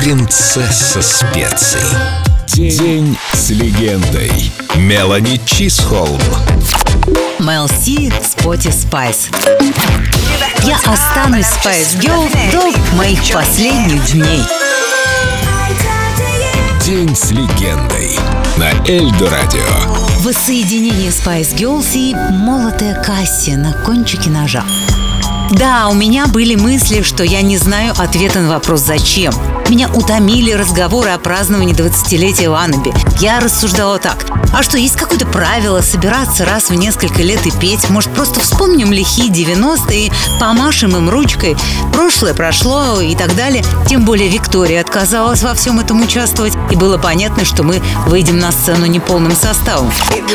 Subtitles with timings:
[0.00, 1.80] принцесса специй.
[2.46, 4.50] День с легендой.
[4.76, 6.18] Мелани Чисхолм.
[7.38, 9.28] Mel C, Sporty Spice.
[10.62, 14.42] Я останусь Spice Girl до моих последних дней.
[16.86, 18.18] День с легендой.
[18.56, 19.66] На Эльдо Радио.
[20.20, 24.64] Воссоединение Spice Girls и молотая Касси на кончике ножа.
[25.50, 29.34] Да, у меня были мысли, что я не знаю ответа на вопрос «Зачем?».
[29.68, 32.92] Меня утомили разговоры о праздновании 20-летия Ваннаби.
[33.18, 34.39] Я рассуждала так.
[34.52, 37.88] А что, есть какое-то правило собираться раз в несколько лет и петь?
[37.88, 41.56] Может, просто вспомним лихие 90-е и помашем им ручкой?
[41.92, 43.64] Прошлое прошло и так далее.
[43.88, 46.54] Тем более Виктория отказалась во всем этом участвовать.
[46.70, 49.90] И было понятно, что мы выйдем на сцену неполным составом.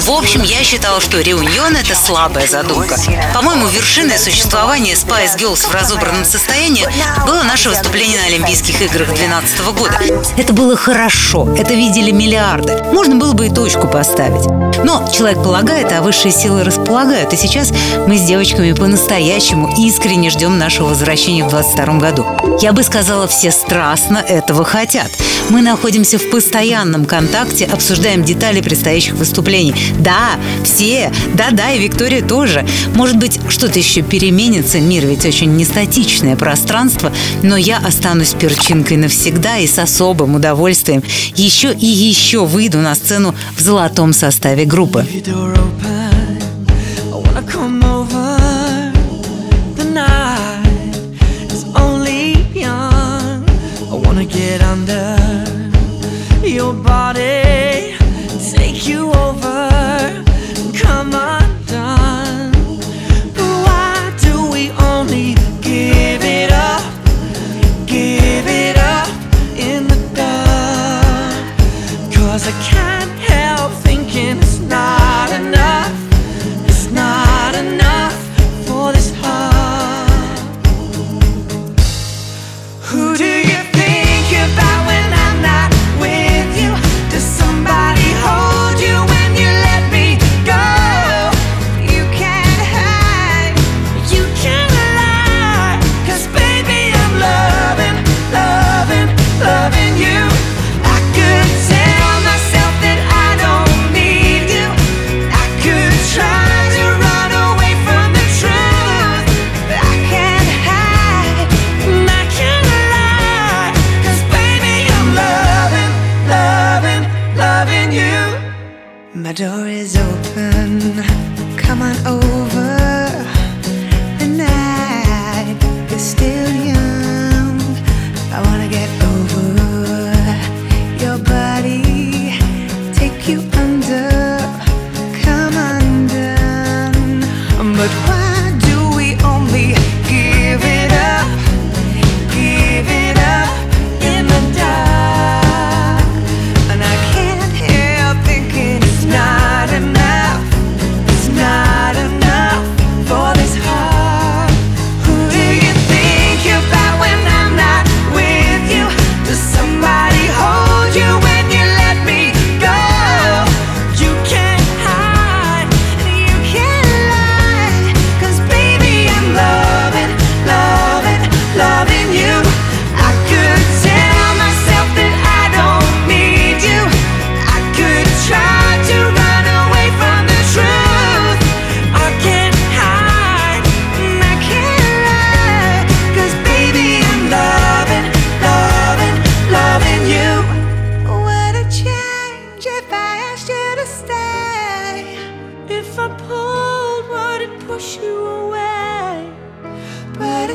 [0.00, 2.96] В общем, я считала, что реуньон– это слабая задумка.
[3.34, 6.86] По-моему, вершиной существования Spice Girls в разобранном состоянии
[7.26, 10.00] было наше выступление на Олимпийских играх 2012 года.
[10.36, 12.84] Это было хорошо, это видели миллиарды.
[12.92, 14.65] Можно было бы и точку поставить.
[14.86, 17.32] Но человек полагает, а высшие силы располагают.
[17.32, 17.72] И сейчас
[18.06, 22.24] мы с девочками по-настоящему искренне ждем нашего возвращения в 22 году.
[22.60, 25.10] Я бы сказала, все страстно этого хотят.
[25.48, 29.74] Мы находимся в постоянном контакте, обсуждаем детали предстоящих выступлений.
[29.98, 32.64] Да, все, да-да, и Виктория тоже.
[32.94, 37.12] Может быть, что-то еще переменится, мир ведь очень нестатичное пространство,
[37.42, 41.02] но я останусь перчинкой навсегда и с особым удовольствием
[41.34, 44.75] еще и еще выйду на сцену в золотом составе группы.
[54.28, 55.16] Get under
[56.46, 57.96] your body,
[58.52, 59.15] take you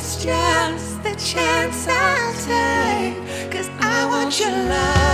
[0.00, 3.52] it's just the chance I'll take.
[3.52, 5.09] Cause I want your loving.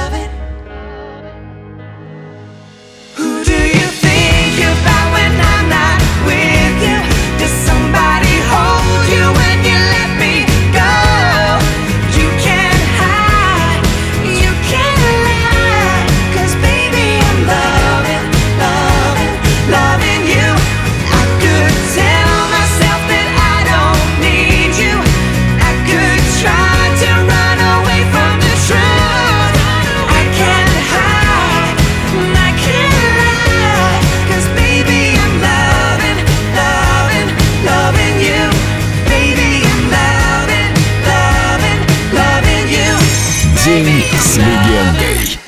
[43.66, 45.38] День с легендой.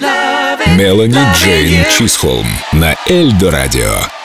[0.77, 4.18] Мелани Джейн Чисхолм на Эльдо Радио.